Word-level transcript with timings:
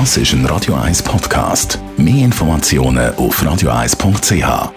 Das 0.00 0.16
ist 0.16 0.32
ein 0.32 0.44
Radio 0.46 0.74
1 0.74 1.04
Podcast. 1.04 1.78
Mehr 1.96 2.24
Informationen 2.24 3.14
auf 3.14 3.40
radio1.ch. 3.40 4.72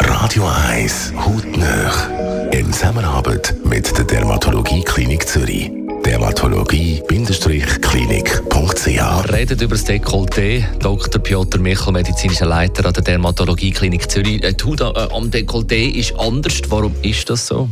Radio 0.00 0.50
1 0.72 1.12
Hautnöch. 1.16 1.94
In 2.50 2.72
Zusammenarbeit 2.72 3.54
mit 3.62 3.96
der 3.96 4.04
Dermatologie 4.04 4.82
Klinik 4.82 5.28
Zürich. 5.28 5.70
Dermatologie-klinik.ch 6.04 8.86
Wir 8.86 9.24
reden 9.32 9.60
über 9.60 9.76
das 9.76 9.86
Dekolleté. 9.86 10.64
Dr. 10.80 11.22
Piotr 11.22 11.60
Michel, 11.60 11.92
medizinischer 11.92 12.46
Leiter 12.46 12.84
an 12.84 12.94
der 12.94 13.04
Dermatologie 13.04 13.70
Klinik 13.70 14.10
Zürich. 14.10 14.42
Äh, 14.42 14.54
Die 14.54 14.64
Haut 14.64 14.80
äh, 14.80 15.14
am 15.14 15.30
Dekolleté 15.30 15.88
ist 15.88 16.18
anders. 16.18 16.62
Warum 16.68 16.92
ist 17.02 17.30
das 17.30 17.46
so? 17.46 17.68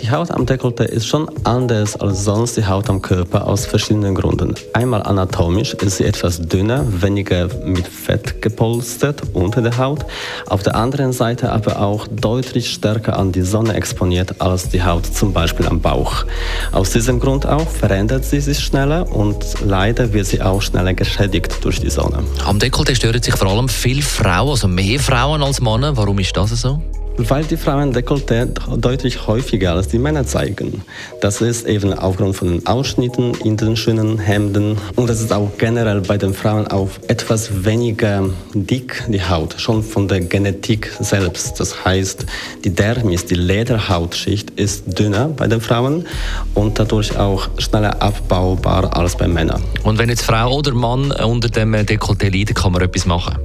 Die 0.00 0.10
Haut 0.10 0.30
am 0.30 0.46
Dekolleté 0.46 0.84
ist 0.84 1.06
schon 1.06 1.30
anders 1.44 1.96
als 1.96 2.24
sonst 2.24 2.56
die 2.56 2.66
Haut 2.66 2.90
am 2.90 3.00
Körper 3.00 3.46
aus 3.46 3.66
verschiedenen 3.66 4.14
Gründen. 4.14 4.54
Einmal 4.72 5.02
anatomisch 5.02 5.74
ist 5.74 5.96
sie 5.96 6.04
etwas 6.04 6.40
dünner, 6.40 6.84
weniger 7.02 7.48
mit 7.64 7.86
Fett 7.86 8.42
gepolstert 8.42 9.22
unter 9.32 9.62
der 9.62 9.78
Haut. 9.78 10.04
Auf 10.46 10.62
der 10.62 10.74
anderen 10.76 11.12
Seite 11.12 11.52
aber 11.52 11.80
auch 11.80 12.06
deutlich 12.06 12.70
stärker 12.70 13.18
an 13.18 13.32
die 13.32 13.42
Sonne 13.42 13.74
exponiert 13.74 14.40
als 14.40 14.68
die 14.68 14.82
Haut 14.82 15.06
zum 15.06 15.32
Beispiel 15.32 15.66
am 15.66 15.80
Bauch. 15.80 16.24
Aus 16.72 16.90
diesem 16.90 17.20
Grund 17.20 17.46
auch 17.46 17.68
verändert 17.68 18.24
sie 18.24 18.40
sich 18.40 18.60
schneller 18.60 19.10
und 19.10 19.36
leider 19.64 20.12
wird 20.12 20.26
sie 20.26 20.42
auch 20.42 20.62
schneller 20.62 20.94
geschädigt 20.94 21.64
durch 21.64 21.80
die 21.80 21.90
Sonne. 21.90 22.24
Am 22.44 22.58
Dekolleté 22.58 22.94
stören 22.94 23.22
sich 23.22 23.34
vor 23.36 23.48
allem 23.48 23.68
viele 23.68 24.02
Frauen, 24.02 24.50
also 24.50 24.68
mehr 24.68 25.00
Frauen 25.00 25.42
als 25.42 25.60
Männer. 25.60 25.96
Warum 25.96 26.18
ist 26.18 26.36
das 26.36 26.50
so? 26.50 26.80
Weil 27.16 27.44
die 27.44 27.56
Frauen 27.56 27.92
Dekolleté 27.92 28.48
deutlich 28.76 29.28
häufiger 29.28 29.74
als 29.74 29.86
die 29.86 29.98
Männer 29.98 30.26
zeigen. 30.26 30.82
Das 31.20 31.40
ist 31.40 31.64
eben 31.66 31.92
aufgrund 31.92 32.34
von 32.34 32.48
den 32.48 32.66
Ausschnitten 32.66 33.34
in 33.44 33.56
den 33.56 33.76
schönen 33.76 34.18
Hemden. 34.18 34.76
Und 34.96 35.08
das 35.08 35.20
ist 35.20 35.32
auch 35.32 35.50
generell 35.56 36.00
bei 36.00 36.18
den 36.18 36.34
Frauen 36.34 36.66
auch 36.66 36.90
etwas 37.06 37.64
weniger 37.64 38.28
dick, 38.54 39.04
die 39.06 39.22
Haut, 39.22 39.54
schon 39.58 39.84
von 39.84 40.08
der 40.08 40.22
Genetik 40.22 40.92
selbst. 40.98 41.60
Das 41.60 41.84
heißt, 41.84 42.26
die 42.64 42.70
Dermis, 42.70 43.26
die 43.26 43.36
Lederhautschicht, 43.36 44.50
ist 44.50 44.98
dünner 44.98 45.28
bei 45.28 45.46
den 45.46 45.60
Frauen 45.60 46.06
und 46.54 46.80
dadurch 46.80 47.16
auch 47.16 47.48
schneller 47.58 48.02
abbaubar 48.02 48.96
als 48.96 49.16
bei 49.16 49.28
Männern. 49.28 49.62
Und 49.84 49.98
wenn 49.98 50.08
jetzt 50.08 50.22
Frau 50.22 50.56
oder 50.56 50.74
Mann 50.74 51.12
unter 51.12 51.48
dem 51.48 51.74
Dekolleté 51.74 52.36
leidet, 52.36 52.56
kann 52.56 52.72
man 52.72 52.82
etwas 52.82 53.06
machen? 53.06 53.38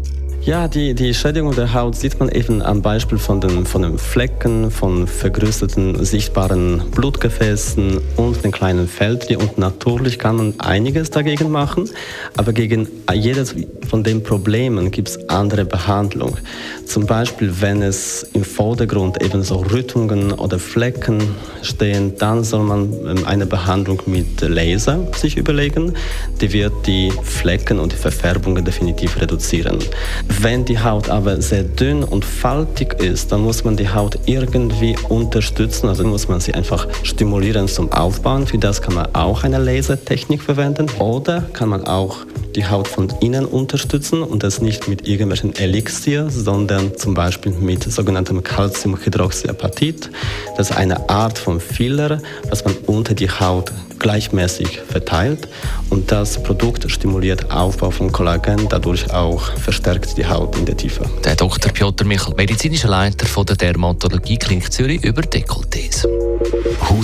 Ja, 0.50 0.67
die, 0.67 0.95
die 0.95 1.14
Schädigung 1.14 1.53
der 1.53 1.75
Haut 1.75 1.95
sieht 1.95 2.19
man 2.19 2.28
eben 2.30 2.64
am 2.64 2.81
Beispiel 2.81 3.19
von 3.19 3.39
den, 3.39 3.67
von 3.67 3.83
den 3.83 4.00
Flecken, 4.00 4.72
von 4.72 5.06
vergrößerten 5.06 6.03
sichtbaren 6.03 6.89
Blutgefäßen 6.89 8.00
und 8.16 8.44
den 8.44 8.52
kleinen 8.52 8.88
Fältchen. 8.88 9.38
Und 9.38 9.59
natürlich 9.59 10.17
kann 10.17 10.38
man 10.38 10.59
einiges 10.59 11.11
dagegen 11.11 11.52
machen, 11.52 11.88
aber 12.36 12.52
gegen 12.52 12.88
jedes 13.14 13.53
von 13.88 14.03
den 14.03 14.23
Problemen 14.23 14.89
gibt 14.89 15.09
es 15.09 15.30
andere 15.30 15.66
Behandlung. 15.66 16.38
Zum 16.84 17.06
Beispiel, 17.06 17.53
wenn 17.59 17.84
es 17.84 18.23
im 18.34 18.44
Vordergrund 18.44 19.22
eben 19.22 19.44
so 19.44 19.58
Rüttungen 19.58 20.31
oder 20.31 20.58
Flecken 20.58 21.22
stehen, 21.61 22.17
dann 22.17 22.44
soll 22.44 22.63
man 22.63 22.91
ähm, 23.06 23.25
eine 23.25 23.45
Behandlung 23.45 24.02
mit 24.08 24.41
Laser 24.41 25.08
sich 25.16 25.38
überlegen. 25.38 25.94
Die 26.41 26.52
wird 26.52 26.73
die 26.88 27.13
Flecken 27.22 27.78
und 27.78 27.91
die 27.91 27.97
Verfärbungen 27.97 28.66
definitiv 28.66 29.22
reduzieren. 29.22 29.78
Wenn 30.42 30.64
die 30.64 30.80
Haut 30.80 31.09
aber 31.09 31.42
sehr 31.42 31.64
dünn 31.64 32.02
und 32.02 32.23
faltig 32.23 33.02
ist, 33.02 33.34
dann 33.34 33.42
muss 33.42 33.66
man 33.66 33.76
die 33.76 33.90
Haut 33.90 34.18
irgendwie 34.26 34.96
unterstützen. 35.09 35.90
Also 35.90 36.06
muss 36.06 36.30
man 36.30 36.40
sie 36.40 36.54
einfach 36.54 36.88
stimulieren 37.04 37.68
zum 37.68 37.92
Aufbauen. 37.92 38.48
Für 38.48 38.58
das 38.58 38.81
kann 38.81 38.94
man 38.94 39.14
auch 39.14 39.44
eine 39.44 39.58
Lasertechnik 39.58 40.42
verwenden. 40.42 40.88
Oder 40.98 41.42
kann 41.42 41.68
man 41.68 41.86
auch 41.86 42.20
die 42.55 42.67
Haut 42.67 42.88
von 42.88 43.11
innen 43.22 43.45
unterstützen 43.45 44.23
und 44.23 44.44
das 44.44 44.61
nicht 44.61 44.88
mit 44.88 45.08
irgendwelchen 45.08 45.55
Elixier, 45.55 46.30
sondern 46.30 46.97
zum 46.97 47.14
Beispiel 47.14 47.52
mit 47.52 47.83
sogenanntem 47.83 48.44
Calciumhydroxyapatit. 48.44 50.09
Das 50.57 50.72
ist 50.72 50.75
eine 50.75 51.09
Art 51.09 51.38
von 51.38 51.59
Filler, 51.59 52.22
was 52.50 52.66
man 52.66 52.75
unter 52.85 53.13
die 53.13 53.29
Haut 53.29 53.72
gleichmäßig 54.00 54.79
verteilt 54.79 55.47
und 55.90 56.12
das 56.12 56.41
Produkt 56.41 56.90
stimuliert 56.90 57.51
Aufbau 57.51 57.91
von 57.91 58.12
Kollagen, 58.12 58.68
dadurch 58.69 59.12
auch 59.13 59.51
verstärkt 59.57 60.18
die 60.18 60.25
Haut 60.25 60.57
in 60.57 60.66
der 60.66 60.78
Tiefe. 60.78 61.03
Der 61.24 61.35
Dr. 61.35 61.72
Piotr 61.72 62.06
Michel, 62.06 62.34
medizinischer 62.35 62.88
Leiter 62.88 63.25
von 63.25 63.45
der 63.45 63.57
Dermatologie 63.57 64.38
Klinik 64.38 64.72
Zürich 64.72 65.03
über 65.03 65.22
Dekolletés. 65.22 66.07
Auch 66.81 67.03